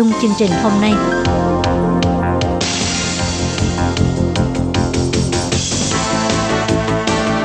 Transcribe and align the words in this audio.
dung 0.00 0.12
chương 0.22 0.30
trình 0.38 0.50
hôm 0.62 0.72
nay. 0.80 0.92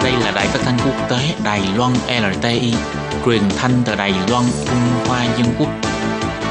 Đây 0.03 0.11
là 0.11 0.31
đài 0.35 0.47
phát 0.47 0.59
thanh 0.63 0.77
quốc 0.85 1.09
tế 1.09 1.17
Đài 1.43 1.61
Loan 1.77 1.93
LTI, 2.07 2.73
truyền 3.25 3.41
thanh 3.57 3.71
từ 3.85 3.95
Đài 3.95 4.13
Loan, 4.29 4.43
Trung 4.65 5.07
Hoa 5.07 5.25
Dân 5.37 5.47
Quốc. 5.59 5.69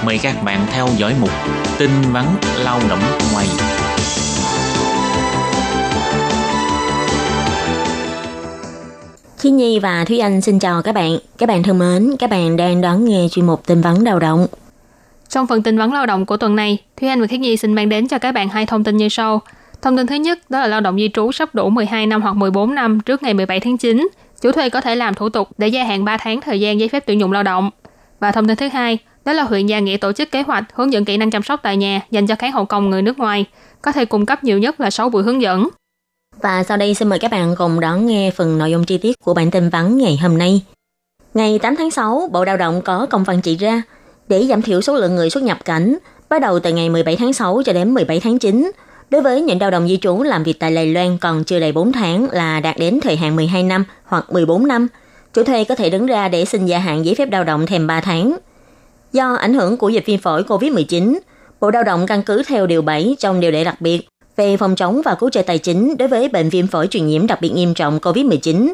Mời 0.05 0.19
các 0.23 0.43
bạn 0.45 0.67
theo 0.73 0.89
dõi 0.97 1.15
mục 1.21 1.31
tin 1.79 1.91
vắn 2.13 2.25
lao 2.65 2.81
động 2.89 3.03
ngoài. 3.33 3.47
Khi 9.39 9.51
Nhi 9.51 9.79
và 9.79 10.05
Thúy 10.05 10.19
Anh 10.19 10.41
xin 10.41 10.59
chào 10.59 10.83
các 10.83 10.95
bạn. 10.95 11.19
Các 11.39 11.49
bạn 11.49 11.63
thân 11.63 11.79
mến, 11.79 12.17
các 12.19 12.31
bạn 12.31 12.57
đang 12.57 12.81
đón 12.81 13.05
nghe 13.05 13.29
chuyên 13.31 13.47
mục 13.47 13.67
tin 13.67 13.81
vắn 13.81 13.95
lao 14.05 14.19
động. 14.19 14.47
Trong 15.31 15.47
phần 15.47 15.63
tin 15.63 15.79
vấn 15.79 15.93
lao 15.93 16.07
động 16.07 16.27
của 16.27 16.37
tuần 16.37 16.57
này, 16.57 16.79
Thúy 16.97 17.09
Anh 17.09 17.21
và 17.21 17.27
Khiết 17.27 17.41
Nhi 17.41 17.57
xin 17.57 17.73
mang 17.73 17.89
đến 17.89 18.09
cho 18.09 18.19
các 18.19 18.33
bạn 18.33 18.49
hai 18.49 18.67
thông 18.67 18.85
tin 18.85 18.97
như 18.97 19.09
sau. 19.09 19.43
Thông 19.83 19.97
tin 19.97 20.07
thứ 20.07 20.15
nhất 20.15 20.39
đó 20.49 20.61
là 20.61 20.67
lao 20.67 20.81
động 20.81 20.97
di 20.97 21.11
trú 21.15 21.33
sắp 21.33 21.55
đủ 21.55 21.71
12 21.71 22.07
năm 22.07 22.23
hoặc 22.23 22.37
14 22.37 22.75
năm 22.75 23.01
trước 23.01 23.23
ngày 23.23 23.35
17 23.35 23.61
tháng 23.61 23.79
9. 23.79 24.09
Chủ 24.41 24.53
thuê 24.53 24.71
có 24.71 24.81
thể 24.81 24.95
làm 24.95 25.15
thủ 25.15 25.29
tục 25.29 25.49
để 25.59 25.69
gia 25.69 25.85
hạn 25.85 26.05
3 26.05 26.17
tháng 26.17 26.41
thời 26.41 26.61
gian 26.61 26.81
giấy 26.81 26.89
phép 26.89 27.07
tuyển 27.07 27.21
dụng 27.21 27.33
lao 27.33 27.43
động. 27.43 27.71
Và 28.21 28.33
thông 28.33 28.49
tin 28.49 28.57
thứ 28.57 28.69
hai 28.69 28.99
đó 29.25 29.33
là 29.33 29.43
huyện 29.43 29.67
Gia 29.67 29.79
Nghĩa 29.79 29.97
tổ 29.97 30.13
chức 30.13 30.31
kế 30.31 30.43
hoạch 30.43 30.65
hướng 30.75 30.93
dẫn 30.93 31.05
kỹ 31.05 31.17
năng 31.17 31.31
chăm 31.31 31.43
sóc 31.43 31.61
tại 31.63 31.77
nhà 31.77 32.01
dành 32.11 32.27
cho 32.27 32.35
kháng 32.35 32.53
hậu 32.53 32.65
công 32.65 32.91
người 32.91 33.03
nước 33.03 33.19
ngoài, 33.19 33.45
có 33.83 33.93
thể 33.93 34.05
cung 34.05 34.27
cấp 34.27 34.45
nhiều 34.45 34.59
nhất 34.59 34.81
là 34.81 34.91
6 34.91 35.11
buổi 35.11 35.23
hướng 35.23 35.43
dẫn. 35.43 35.69
Và 36.43 36.63
sau 36.63 36.77
đây 36.77 36.95
xin 36.95 37.09
mời 37.09 37.19
các 37.19 37.31
bạn 37.31 37.55
cùng 37.59 37.81
đón 37.81 38.07
nghe 38.07 38.31
phần 38.31 38.59
nội 38.59 38.71
dung 38.71 38.85
chi 38.85 38.99
tiết 38.99 39.17
của 39.25 39.35
bản 39.35 39.51
tin 39.51 39.69
vắn 39.69 39.99
ngày 39.99 40.19
hôm 40.23 40.39
nay. 40.39 40.63
Ngày 41.35 41.59
8 41.59 41.77
tháng 41.77 41.91
6, 41.91 42.29
Bộ 42.33 42.45
Lao 42.45 42.57
động 42.57 42.83
có 42.83 43.07
công 43.11 43.25
văn 43.25 43.41
chỉ 43.43 43.57
ra 43.57 43.83
để 44.31 44.47
giảm 44.49 44.63
thiểu 44.63 44.81
số 44.81 44.95
lượng 44.95 45.17
người 45.17 45.31
xuất 45.31 45.43
nhập 45.43 45.65
cảnh 45.65 45.99
bắt 46.29 46.43
đầu 46.43 46.61
từ 46.61 46.73
ngày 46.73 46.91
17 46.91 47.17
tháng 47.17 47.33
6 47.33 47.63
cho 47.65 47.73
đến 47.73 47.95
17 47.95 48.21
tháng 48.21 48.39
9. 48.39 48.71
Đối 49.11 49.23
với 49.23 49.43
những 49.43 49.61
lao 49.61 49.71
động 49.71 49.89
di 49.89 49.97
trú 49.97 50.23
làm 50.23 50.43
việc 50.43 50.61
tại 50.61 50.75
Đài 50.75 50.87
Loan 50.87 51.19
còn 51.19 51.45
chưa 51.45 51.61
đầy 51.61 51.73
4 51.73 51.93
tháng 51.93 52.31
là 52.31 52.61
đạt 52.61 52.79
đến 52.79 53.01
thời 53.03 53.17
hạn 53.17 53.37
12 53.37 53.63
năm 53.63 53.85
hoặc 54.05 54.33
14 54.33 54.67
năm, 54.67 54.89
chủ 55.35 55.43
thuê 55.43 55.65
có 55.65 55.75
thể 55.75 55.91
đứng 55.91 56.07
ra 56.07 56.29
để 56.29 56.45
xin 56.45 56.67
gia 56.67 56.79
hạn 56.79 57.05
giấy 57.05 57.15
phép 57.15 57.29
lao 57.33 57.45
động 57.45 57.67
thêm 57.67 57.87
3 57.87 58.01
tháng. 58.01 58.37
Do 59.13 59.35
ảnh 59.35 59.55
hưởng 59.55 59.77
của 59.77 59.89
dịch 59.89 60.07
viêm 60.07 60.19
phổi 60.19 60.43
COVID-19, 60.43 61.19
Bộ 61.61 61.71
Lao 61.71 61.83
động 61.83 62.07
căn 62.07 62.23
cứ 62.23 62.43
theo 62.47 62.67
Điều 62.67 62.83
7 62.83 63.17
trong 63.19 63.41
Điều 63.41 63.51
lệ 63.51 63.65
đặc 63.65 63.81
biệt 63.81 64.09
về 64.37 64.57
phòng 64.57 64.77
chống 64.77 65.03
và 65.05 65.15
cứu 65.15 65.31
trợ 65.31 65.43
tài 65.43 65.59
chính 65.59 65.97
đối 65.97 66.09
với 66.09 66.29
bệnh 66.29 66.49
viêm 66.49 66.67
phổi 66.67 66.87
truyền 66.87 67.07
nhiễm 67.07 67.27
đặc 67.27 67.41
biệt 67.41 67.49
nghiêm 67.49 67.75
trọng 67.75 67.99
COVID-19. 67.99 68.73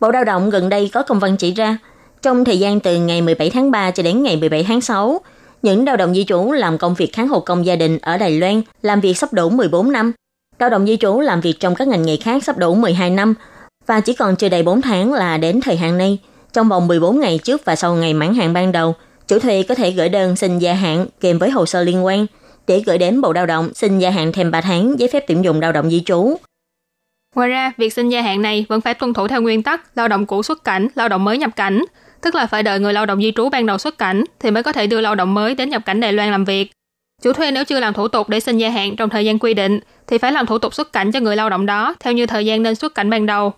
Bộ 0.00 0.10
Lao 0.10 0.24
động 0.24 0.50
gần 0.50 0.68
đây 0.68 0.90
có 0.92 1.02
công 1.02 1.18
văn 1.18 1.36
chỉ 1.36 1.54
ra, 1.54 1.78
trong 2.22 2.44
thời 2.44 2.58
gian 2.58 2.80
từ 2.80 2.96
ngày 2.96 3.22
17 3.22 3.50
tháng 3.50 3.70
3 3.70 3.90
cho 3.90 4.02
đến 4.02 4.22
ngày 4.22 4.36
17 4.36 4.64
tháng 4.64 4.80
6, 4.80 5.20
những 5.62 5.84
lao 5.84 5.96
động 5.96 6.14
di 6.14 6.24
trú 6.24 6.52
làm 6.52 6.78
công 6.78 6.94
việc 6.94 7.12
kháng 7.12 7.28
hộ 7.28 7.40
công 7.40 7.66
gia 7.66 7.76
đình 7.76 7.98
ở 8.02 8.18
Đài 8.18 8.40
Loan 8.40 8.62
làm 8.82 9.00
việc 9.00 9.18
sắp 9.18 9.32
đủ 9.32 9.50
14 9.50 9.92
năm. 9.92 10.12
Lao 10.58 10.70
động 10.70 10.86
di 10.86 10.96
trú 10.96 11.20
làm 11.20 11.40
việc 11.40 11.60
trong 11.60 11.74
các 11.74 11.88
ngành 11.88 12.02
nghề 12.02 12.16
khác 12.16 12.44
sắp 12.44 12.58
đủ 12.58 12.74
12 12.74 13.10
năm 13.10 13.34
và 13.86 14.00
chỉ 14.00 14.12
còn 14.12 14.36
chưa 14.36 14.48
đầy 14.48 14.62
4 14.62 14.82
tháng 14.82 15.12
là 15.12 15.36
đến 15.36 15.60
thời 15.60 15.76
hạn 15.76 15.98
này. 15.98 16.18
Trong 16.52 16.68
vòng 16.68 16.88
14 16.88 17.20
ngày 17.20 17.40
trước 17.42 17.64
và 17.64 17.76
sau 17.76 17.94
ngày 17.94 18.14
mãn 18.14 18.34
hạn 18.34 18.52
ban 18.52 18.72
đầu, 18.72 18.94
chủ 19.28 19.38
thuê 19.38 19.62
có 19.62 19.74
thể 19.74 19.90
gửi 19.90 20.08
đơn 20.08 20.36
xin 20.36 20.58
gia 20.58 20.74
hạn 20.74 21.06
kèm 21.20 21.38
với 21.38 21.50
hồ 21.50 21.66
sơ 21.66 21.82
liên 21.82 22.04
quan 22.04 22.26
để 22.66 22.82
gửi 22.86 22.98
đến 22.98 23.20
Bộ 23.20 23.32
Lao 23.32 23.46
động 23.46 23.70
xin 23.74 23.98
gia 23.98 24.10
hạn 24.10 24.32
thêm 24.32 24.50
3 24.50 24.60
tháng 24.60 24.98
giấy 24.98 25.08
phép 25.12 25.24
tuyển 25.28 25.44
dụng 25.44 25.60
lao 25.60 25.72
động 25.72 25.90
di 25.90 26.02
trú. 26.06 26.36
Ngoài 27.34 27.48
ra, 27.48 27.72
việc 27.76 27.92
xin 27.92 28.08
gia 28.08 28.22
hạn 28.22 28.42
này 28.42 28.66
vẫn 28.68 28.80
phải 28.80 28.94
tuân 28.94 29.14
thủ 29.14 29.28
theo 29.28 29.42
nguyên 29.42 29.62
tắc 29.62 29.96
lao 29.96 30.08
động 30.08 30.26
cũ 30.26 30.42
xuất 30.42 30.64
cảnh, 30.64 30.88
lao 30.94 31.08
động 31.08 31.24
mới 31.24 31.38
nhập 31.38 31.50
cảnh, 31.56 31.84
tức 32.26 32.34
là 32.34 32.46
phải 32.46 32.62
đợi 32.62 32.80
người 32.80 32.92
lao 32.92 33.06
động 33.06 33.22
di 33.22 33.32
trú 33.36 33.48
ban 33.48 33.66
đầu 33.66 33.78
xuất 33.78 33.98
cảnh 33.98 34.24
thì 34.40 34.50
mới 34.50 34.62
có 34.62 34.72
thể 34.72 34.86
đưa 34.86 35.00
lao 35.00 35.14
động 35.14 35.34
mới 35.34 35.54
đến 35.54 35.70
nhập 35.70 35.82
cảnh 35.86 36.00
Đài 36.00 36.12
Loan 36.12 36.30
làm 36.30 36.44
việc. 36.44 36.72
Chủ 37.22 37.32
thuê 37.32 37.50
nếu 37.50 37.64
chưa 37.64 37.80
làm 37.80 37.94
thủ 37.94 38.08
tục 38.08 38.28
để 38.28 38.40
xin 38.40 38.58
gia 38.58 38.70
hạn 38.70 38.96
trong 38.96 39.10
thời 39.10 39.24
gian 39.24 39.38
quy 39.38 39.54
định 39.54 39.80
thì 40.06 40.18
phải 40.18 40.32
làm 40.32 40.46
thủ 40.46 40.58
tục 40.58 40.74
xuất 40.74 40.92
cảnh 40.92 41.12
cho 41.12 41.20
người 41.20 41.36
lao 41.36 41.50
động 41.50 41.66
đó 41.66 41.94
theo 42.00 42.12
như 42.12 42.26
thời 42.26 42.46
gian 42.46 42.62
nên 42.62 42.74
xuất 42.74 42.94
cảnh 42.94 43.10
ban 43.10 43.26
đầu. 43.26 43.52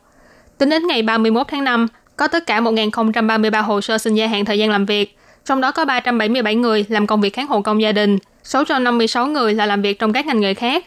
Tính 0.58 0.69
đến 0.70 0.86
ngày 0.86 1.02
31 1.02 1.46
tháng 1.48 1.64
5, 1.64 1.86
có 2.17 2.29
tất 2.29 2.46
cả 2.46 2.61
1.033 2.61 3.62
hồ 3.62 3.80
sơ 3.80 3.98
xin 3.98 4.14
gia 4.14 4.27
hạn 4.27 4.45
thời 4.45 4.58
gian 4.58 4.70
làm 4.70 4.86
việc, 4.86 5.18
trong 5.45 5.61
đó 5.61 5.73
có 5.73 5.85
377 5.85 6.55
người 6.55 6.85
làm 6.89 7.06
công 7.06 7.20
việc 7.20 7.35
kháng 7.35 7.46
hộ 7.46 7.62
công 7.62 7.83
gia 7.83 7.92
đình, 7.92 8.18
656 8.42 9.27
người 9.27 9.55
là 9.55 9.67
làm 9.67 9.83
việc 9.83 9.98
trong 9.98 10.12
các 10.12 10.27
ngành 10.27 10.40
nghề 10.40 10.55
khác. 10.55 10.85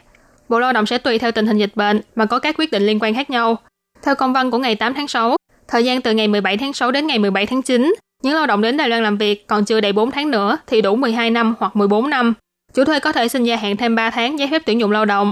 Bộ 0.49 0.59
Lao 0.59 0.73
động 0.73 0.85
sẽ 0.85 0.97
tùy 0.97 1.19
theo 1.19 1.31
tình 1.31 1.47
hình 1.47 1.57
dịch 1.57 1.75
bệnh 1.75 2.01
mà 2.15 2.25
có 2.25 2.39
các 2.39 2.55
quyết 2.57 2.71
định 2.71 2.83
liên 2.83 2.99
quan 3.01 3.15
khác 3.15 3.29
nhau. 3.29 3.57
Theo 4.03 4.15
công 4.15 4.33
văn 4.33 4.51
của 4.51 4.57
ngày 4.57 4.75
8 4.75 4.93
tháng 4.93 5.07
6, 5.07 5.35
thời 5.71 5.85
gian 5.85 6.01
từ 6.01 6.13
ngày 6.13 6.27
17 6.27 6.57
tháng 6.57 6.73
6 6.73 6.91
đến 6.91 7.07
ngày 7.07 7.19
17 7.19 7.45
tháng 7.45 7.61
9, 7.61 7.93
những 8.23 8.35
lao 8.35 8.47
động 8.47 8.61
đến 8.61 8.77
Đài 8.77 8.89
Loan 8.89 9.03
làm 9.03 9.17
việc 9.17 9.47
còn 9.47 9.65
chưa 9.65 9.81
đầy 9.81 9.93
4 9.93 10.11
tháng 10.11 10.31
nữa 10.31 10.57
thì 10.67 10.81
đủ 10.81 10.95
12 10.95 11.29
năm 11.29 11.55
hoặc 11.59 11.75
14 11.75 12.09
năm. 12.09 12.33
Chủ 12.73 12.85
thuê 12.85 12.99
có 12.99 13.11
thể 13.11 13.27
xin 13.27 13.43
gia 13.43 13.55
hạn 13.55 13.77
thêm 13.77 13.95
3 13.95 14.09
tháng 14.09 14.39
giấy 14.39 14.47
phép 14.51 14.61
tuyển 14.65 14.79
dụng 14.79 14.91
lao 14.91 15.05
động. 15.05 15.31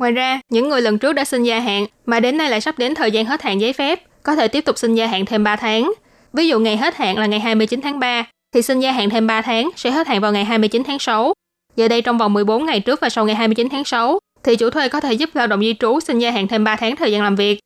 Ngoài 0.00 0.12
ra, 0.12 0.40
những 0.50 0.68
người 0.68 0.82
lần 0.82 0.98
trước 0.98 1.12
đã 1.12 1.24
xin 1.24 1.42
gia 1.42 1.60
hạn 1.60 1.86
mà 2.06 2.20
đến 2.20 2.36
nay 2.36 2.50
lại 2.50 2.60
sắp 2.60 2.78
đến 2.78 2.94
thời 2.94 3.10
gian 3.10 3.24
hết 3.24 3.42
hạn 3.42 3.60
giấy 3.60 3.72
phép, 3.72 4.02
có 4.22 4.36
thể 4.36 4.48
tiếp 4.48 4.64
tục 4.64 4.78
xin 4.78 4.94
gia 4.94 5.06
hạn 5.06 5.26
thêm 5.26 5.44
3 5.44 5.56
tháng. 5.56 5.92
Ví 6.32 6.48
dụ 6.48 6.60
ngày 6.60 6.76
hết 6.76 6.96
hạn 6.96 7.18
là 7.18 7.26
ngày 7.26 7.40
29 7.40 7.80
tháng 7.80 7.98
3, 7.98 8.24
thì 8.54 8.62
xin 8.62 8.80
gia 8.80 8.92
hạn 8.92 9.10
thêm 9.10 9.26
3 9.26 9.42
tháng 9.42 9.70
sẽ 9.76 9.90
hết 9.90 10.06
hạn 10.06 10.20
vào 10.20 10.32
ngày 10.32 10.44
29 10.44 10.82
tháng 10.84 10.98
6. 10.98 11.32
Giờ 11.76 11.88
đây 11.88 12.02
trong 12.02 12.18
vòng 12.18 12.32
14 12.32 12.66
ngày 12.66 12.80
trước 12.80 13.00
và 13.00 13.08
sau 13.08 13.26
ngày 13.26 13.34
29 13.34 13.68
tháng 13.68 13.84
6, 13.84 14.18
thì 14.44 14.56
chủ 14.56 14.70
thuê 14.70 14.88
có 14.88 15.00
thể 15.00 15.12
giúp 15.12 15.30
lao 15.34 15.46
động 15.46 15.60
di 15.60 15.74
trú 15.74 16.00
xin 16.00 16.18
gia 16.18 16.30
hạn 16.30 16.48
thêm 16.48 16.64
3 16.64 16.76
tháng 16.76 16.96
thời 16.96 17.12
gian 17.12 17.22
làm 17.22 17.36
việc. 17.36 17.58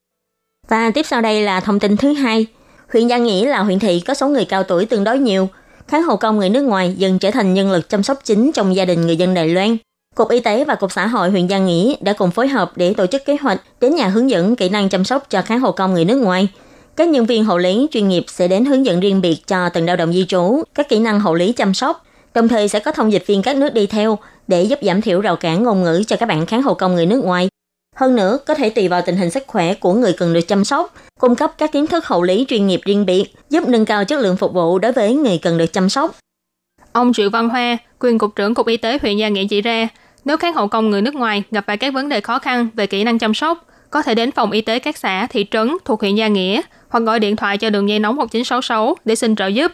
Và 0.69 0.91
tiếp 0.91 1.07
sau 1.07 1.21
đây 1.21 1.43
là 1.43 1.61
thông 1.61 1.81
tin 1.81 1.97
thứ 1.97 2.13
hai. 2.13 2.47
Huyện 2.93 3.09
Giang 3.09 3.25
Nghĩa 3.25 3.47
là 3.47 3.59
huyện 3.63 3.79
thị 3.79 4.01
có 4.01 4.15
số 4.15 4.29
người 4.29 4.45
cao 4.45 4.63
tuổi 4.63 4.87
tương 4.87 5.05
đối 5.05 5.19
nhiều. 5.19 5.49
Kháng 5.89 6.03
hộ 6.03 6.17
công 6.17 6.39
người 6.39 6.51
nước 6.51 6.63
ngoài 6.63 6.95
dần 6.97 7.19
trở 7.19 7.31
thành 7.31 7.55
nhân 7.55 7.73
lực 7.73 7.89
chăm 7.89 8.03
sóc 8.03 8.19
chính 8.25 8.53
trong 8.53 8.77
gia 8.77 8.85
đình 8.85 9.07
người 9.07 9.17
dân 9.17 9.35
Đài 9.35 9.49
Loan. 9.49 9.77
Cục 10.15 10.31
Y 10.31 10.41
tế 10.41 10.65
và 10.65 10.75
Cục 10.75 10.93
Xã 10.93 11.07
hội 11.07 11.31
huyện 11.31 11.49
Giang 11.49 11.67
Nghĩa 11.67 11.95
đã 12.01 12.13
cùng 12.13 12.31
phối 12.31 12.49
hợp 12.49 12.73
để 12.77 12.95
tổ 12.95 13.07
chức 13.07 13.25
kế 13.25 13.37
hoạch 13.41 13.61
đến 13.81 13.95
nhà 13.95 14.09
hướng 14.09 14.31
dẫn 14.31 14.57
kỹ 14.57 14.69
năng 14.69 14.89
chăm 14.89 15.05
sóc 15.05 15.27
cho 15.31 15.43
kháng 15.43 15.61
hộ 15.61 15.73
công 15.73 15.95
người 15.95 16.05
nước 16.05 16.17
ngoài. 16.17 16.49
Các 16.97 17.09
nhân 17.09 17.27
viên 17.27 17.45
hộ 17.45 17.59
lý 17.59 17.89
chuyên 17.91 18.09
nghiệp 18.09 18.25
sẽ 18.29 18.49
đến 18.49 18.65
hướng 18.65 18.87
dẫn 18.87 19.01
riêng 19.01 19.21
biệt 19.21 19.47
cho 19.47 19.69
từng 19.69 19.87
lao 19.87 19.97
động 19.97 20.13
di 20.13 20.25
trú 20.29 20.63
các 20.75 20.89
kỹ 20.89 20.99
năng 20.99 21.21
hộ 21.21 21.35
lý 21.35 21.53
chăm 21.53 21.75
sóc, 21.75 22.05
đồng 22.35 22.49
thời 22.49 22.69
sẽ 22.69 22.79
có 22.79 22.93
thông 22.93 23.13
dịch 23.13 23.27
viên 23.27 23.43
các 23.43 23.57
nước 23.57 23.75
đi 23.75 23.87
theo 23.87 24.19
để 24.49 24.63
giúp 24.63 24.79
giảm 24.83 25.01
thiểu 25.01 25.21
rào 25.21 25.37
cản 25.37 25.63
ngôn 25.63 25.83
ngữ 25.83 26.03
cho 26.07 26.17
các 26.17 26.27
bạn 26.27 26.47
kháng 26.47 26.63
hộ 26.63 26.75
công 26.75 26.95
người 26.95 27.07
nước 27.07 27.25
ngoài. 27.25 27.49
Hơn 27.99 28.17
nữa, 28.17 28.39
có 28.47 28.55
thể 28.55 28.71
tùy 28.71 28.89
vào 28.89 29.03
tình 29.03 29.17
hình 29.17 29.31
sức 29.31 29.45
khỏe 29.47 29.75
của 29.75 29.93
người 29.93 30.13
cần 30.13 30.33
được 30.33 30.49
chăm 30.49 30.65
sóc, 30.65 30.95
cung 31.21 31.35
cấp 31.35 31.53
các 31.59 31.73
kiến 31.73 31.87
thức 31.87 32.07
hậu 32.07 32.23
lý 32.23 32.47
chuyên 32.49 32.67
nghiệp 32.67 32.81
riêng 32.85 33.07
biệt, 33.07 33.25
giúp 33.51 33.69
nâng 33.69 33.85
cao 33.85 34.05
chất 34.05 34.21
lượng 34.21 34.37
phục 34.37 34.53
vụ 34.53 34.79
đối 34.79 34.93
với 34.93 35.15
người 35.15 35.39
cần 35.43 35.59
được 35.59 35.73
chăm 35.73 35.89
sóc. 35.89 36.17
Ông 36.93 37.13
Triệu 37.13 37.31
Văn 37.31 37.49
Hoa, 37.49 37.77
quyền 38.01 38.19
cục 38.19 38.37
trưởng 38.37 38.55
Cục 38.55 38.67
Y 38.67 38.77
tế 38.77 38.99
huyện 39.03 39.17
Gia 39.17 39.29
Nghĩa 39.29 39.45
chỉ 39.51 39.61
ra, 39.61 39.89
nếu 40.25 40.37
kháng 40.37 40.55
hộ 40.55 40.67
công 40.67 40.91
người 40.91 41.03
nước 41.03 41.15
ngoài 41.15 41.43
gặp 41.51 41.65
phải 41.67 41.77
các 41.77 41.95
vấn 41.95 42.09
đề 42.09 42.21
khó 42.21 42.39
khăn 42.39 42.69
về 42.75 42.87
kỹ 42.87 43.05
năng 43.05 43.19
chăm 43.19 43.35
sóc, 43.35 43.67
có 43.91 44.03
thể 44.03 44.15
đến 44.15 44.33
phòng 44.33 44.51
y 44.51 44.61
tế 44.61 44.79
các 44.79 44.97
xã, 44.97 45.27
thị 45.31 45.47
trấn 45.51 45.77
thuộc 45.85 46.01
huyện 46.01 46.15
Gia 46.15 46.29
Nghĩa 46.29 46.61
hoặc 46.89 47.01
gọi 47.01 47.21
điện 47.21 47.37
thoại 47.37 47.59
cho 47.59 47.71
đường 47.71 47.89
dây 47.89 47.99
nóng 47.99 48.17
1966 48.17 48.97
để 49.05 49.15
xin 49.15 49.37
trợ 49.37 49.47
giúp. 49.47 49.73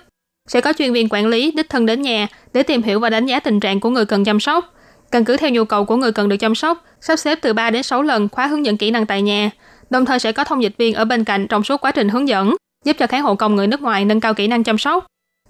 Sẽ 0.49 0.61
có 0.61 0.73
chuyên 0.73 0.93
viên 0.93 1.09
quản 1.11 1.27
lý 1.27 1.51
đích 1.51 1.69
thân 1.69 1.87
đến 1.87 2.03
nhà 2.03 2.27
để 2.53 2.63
tìm 2.63 2.83
hiểu 2.83 3.01
và 3.01 3.11
đánh 3.11 3.27
giá 3.27 3.41
tình 3.41 3.61
trạng 3.61 3.81
của 3.81 3.91
người 3.91 4.07
cần 4.07 4.25
chăm 4.25 4.41
sóc. 4.41 4.75
Căn 5.15 5.25
cứ 5.25 5.37
theo 5.37 5.51
nhu 5.51 5.65
cầu 5.65 5.85
của 5.85 5.97
người 5.97 6.13
cần 6.13 6.29
được 6.29 6.37
chăm 6.37 6.55
sóc, 6.55 6.85
sắp 7.01 7.17
xếp 7.17 7.39
từ 7.43 7.53
3 7.53 7.71
đến 7.71 7.83
6 7.83 8.03
lần 8.03 8.29
khóa 8.29 8.47
hướng 8.47 8.67
dẫn 8.67 8.77
kỹ 8.77 8.91
năng 8.91 9.07
tại 9.07 9.23
nhà. 9.23 9.51
Đồng 9.91 10.05
thời 10.05 10.19
sẽ 10.19 10.33
có 10.33 10.45
thông 10.45 10.63
dịch 10.63 10.77
viên 10.79 10.95
ở 10.95 11.05
bên 11.05 11.25
cạnh 11.25 11.47
trong 11.49 11.65
suốt 11.65 11.81
quá 11.81 11.91
trình 11.91 12.09
hướng 12.09 12.29
dẫn, 12.29 12.57
giúp 12.85 12.97
cho 12.99 13.07
khán 13.07 13.23
hộ 13.23 13.35
công 13.35 13.57
người 13.57 13.67
nước 13.67 13.83
ngoài 13.83 14.05
nâng 14.05 14.21
cao 14.21 14.35
kỹ 14.35 14.47
năng 14.47 14.65
chăm 14.65 14.79
sóc. 14.79 15.07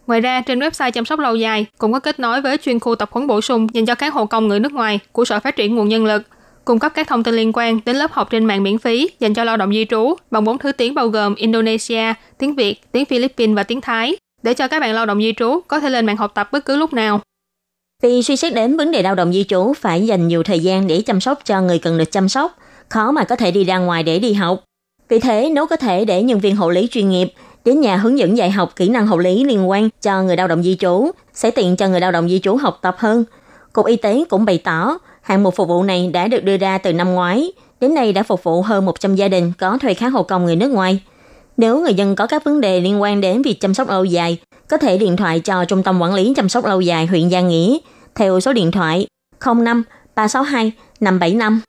Ngoài 0.06 0.20
ra, 0.20 0.41
trên 0.41 0.58
website 0.58 0.91
chăm 0.91 1.04
sóc 1.04 1.19
lâu 1.19 1.36
dài 1.36 1.66
cũng 1.78 1.92
có 1.92 2.00
kết 2.00 2.20
nối 2.20 2.41
với 2.41 2.56
chuyên 2.58 2.80
khu 2.80 2.94
tập 2.94 3.08
huấn 3.12 3.26
bổ 3.26 3.41
sung 3.41 3.66
dành 3.74 3.86
cho 3.86 3.94
kháng 3.94 4.10
hộ 4.10 4.26
công 4.26 4.48
người 4.48 4.60
nước 4.60 4.72
ngoài 4.72 4.98
của 5.12 5.24
Sở 5.24 5.41
Phát 5.41 5.56
triển 5.56 5.74
Nguồn 5.74 5.88
Nhân 5.88 6.06
lực, 6.06 6.22
cung 6.64 6.78
cấp 6.78 6.92
các 6.94 7.08
thông 7.08 7.22
tin 7.22 7.34
liên 7.34 7.53
quan 7.54 7.80
đến 7.84 7.97
lớp 7.97 8.12
học 8.12 8.30
trên 8.30 8.44
mạng 8.44 8.62
miễn 8.62 8.78
phí 8.78 9.10
dành 9.20 9.34
cho 9.34 9.44
lao 9.44 9.56
động 9.56 9.72
di 9.72 9.84
trú 9.84 10.14
bằng 10.30 10.44
bốn 10.44 10.58
thứ 10.58 10.72
tiếng 10.72 10.94
bao 10.94 11.08
gồm 11.08 11.34
Indonesia, 11.34 12.14
tiếng 12.38 12.54
Việt, 12.54 12.92
tiếng 12.92 13.04
Philippines 13.04 13.56
và 13.56 13.62
tiếng 13.62 13.80
Thái, 13.80 14.16
để 14.42 14.54
cho 14.54 14.69
các 14.69 14.80
bạn 14.80 14.94
lao 14.94 15.06
động 15.06 15.22
di 15.22 15.32
trú 15.36 15.60
có 15.69 15.80
thể 15.80 15.91
lên 15.91 16.06
mạng 16.06 16.16
học 16.16 16.32
tập 16.34 16.48
bất 16.53 16.64
cứ 16.64 16.76
lúc 16.76 16.92
nào. 16.92 17.20
Vì 18.04 18.22
suy 18.22 18.37
xét 18.37 18.54
đến 18.54 18.76
vấn 18.76 18.91
đề 18.91 19.03
lao 19.03 19.15
động 19.15 19.32
di 19.32 19.44
trú 19.44 19.72
phải 19.80 20.06
dành 20.06 20.28
nhiều 20.28 20.42
thời 20.42 20.60
gian 20.60 20.86
để 20.86 21.01
chăm 21.01 21.21
sóc 21.21 21.39
cho 21.45 21.60
người 21.60 21.78
cần 21.78 21.98
được 21.98 22.12
chăm 22.12 22.28
sóc, 22.28 22.56
khó 22.89 23.12
mà 23.12 23.24
có 23.24 23.36
thể 23.36 23.51
đi 23.51 23.65
ra 23.65 23.78
ngoài 23.78 24.03
để 24.03 24.18
đi 24.18 24.33
học. 24.33 24.65
Vì 25.09 25.18
thế, 25.18 25.51
nếu 25.54 25.66
có 25.66 25.77
thể 25.77 26.04
để 26.04 26.22
nhân 26.22 26.41
viên 26.41 26.56
hộ 26.56 26.71
lý 26.71 26.89
chuyên 26.91 27.09
nghiệp 27.09 27.33
đến 27.65 27.80
nhà 27.80 27.97
hướng 27.97 28.18
dẫn 28.18 28.36
dạy 28.36 28.51
học 28.51 28.72
kỹ 28.77 28.89
năng 28.89 29.06
hộ 29.06 29.18
lý 29.18 29.45
liên 29.45 29.71
quan 29.71 29.89
cho 30.03 30.22
người 30.22 30.36
lao 30.36 30.48
động 30.48 30.62
di 30.62 30.77
trú, 30.77 31.10
sẽ 31.34 31.51
tiện 31.51 31.77
cho 31.77 31.89
người 31.89 32.01
lao 32.01 32.12
động 32.12 32.28
di 32.28 32.39
trú 32.39 32.56
học 32.56 32.78
tập 32.83 32.97
hơn. 32.98 33.24
Cục 33.72 33.86
Y 33.86 33.97
tế 33.97 34.24
cũng 34.28 34.45
bày 34.45 34.59
tỏ, 34.59 34.98
hạng 35.22 35.42
mục 35.42 35.56
phục 35.56 35.68
vụ 35.68 35.83
này 35.83 36.10
đã 36.12 36.28
được 36.28 36.45
đưa 36.45 36.56
ra 36.56 36.78
từ 36.78 36.92
năm 36.92 37.15
ngoái, 37.15 37.53
đến 37.80 37.95
nay 37.95 38.12
đã 38.12 38.22
phục 38.22 38.45
vụ 38.45 38.62
hơn 38.62 38.84
100 38.84 39.15
gia 39.15 39.28
đình 39.28 39.53
có 39.59 39.78
thuê 39.78 39.95
kháng 39.95 40.10
hộ 40.10 40.22
công 40.22 40.45
người 40.45 40.56
nước 40.56 40.68
ngoài. 40.68 41.01
Nếu 41.56 41.80
người 41.80 41.95
dân 41.95 42.16
có 42.16 42.27
các 42.27 42.45
vấn 42.45 42.60
đề 42.60 42.80
liên 42.80 43.03
quan 43.03 43.21
đến 43.21 43.42
việc 43.42 43.60
chăm 43.60 43.74
sóc 43.74 43.89
lâu 43.89 44.04
dài, 44.04 44.39
có 44.68 44.77
thể 44.77 44.98
điện 44.98 45.16
thoại 45.16 45.41
cho 45.41 45.65
Trung 45.65 45.83
tâm 45.83 46.01
Quản 46.01 46.15
lý 46.15 46.33
Chăm 46.36 46.48
sóc 46.48 46.65
Lâu 46.65 46.80
dài 46.80 47.06
huyện 47.06 47.28
Gia 47.28 47.41
Nghĩa 47.41 47.78
theo 48.15 48.41
số 48.41 48.53
điện 48.53 48.71
thoại 48.71 49.07
05 49.45 49.83
362 50.15 50.72
575. 51.01 51.61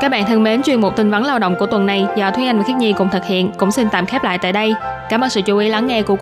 Các 0.00 0.08
bạn 0.08 0.24
thân 0.26 0.42
mến, 0.42 0.62
chuyên 0.62 0.80
mục 0.80 0.96
tin 0.96 1.10
vấn 1.10 1.24
lao 1.24 1.38
động 1.38 1.56
của 1.58 1.66
tuần 1.66 1.86
này 1.86 2.06
do 2.16 2.30
Thúy 2.30 2.46
Anh 2.46 2.58
và 2.58 2.64
Khiết 2.64 2.76
Nhi 2.76 2.94
cùng 2.98 3.08
thực 3.12 3.24
hiện 3.24 3.52
cũng 3.58 3.70
xin 3.72 3.88
tạm 3.92 4.06
khép 4.06 4.24
lại 4.24 4.38
tại 4.38 4.52
đây. 4.52 4.74
Cảm 5.08 5.20
ơn 5.20 5.30
sự 5.30 5.40
chú 5.40 5.58
ý 5.58 5.68
lắng 5.68 5.86
nghe 5.86 6.02
của 6.02 6.14